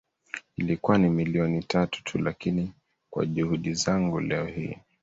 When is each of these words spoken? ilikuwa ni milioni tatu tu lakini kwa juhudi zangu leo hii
ilikuwa 0.57 0.97
ni 0.97 1.09
milioni 1.09 1.63
tatu 1.63 2.03
tu 2.03 2.17
lakini 2.17 2.71
kwa 3.09 3.25
juhudi 3.25 3.73
zangu 3.73 4.19
leo 4.19 4.45
hii 4.45 4.77